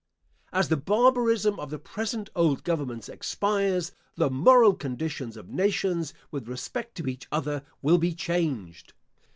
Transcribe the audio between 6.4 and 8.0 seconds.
respect to each other will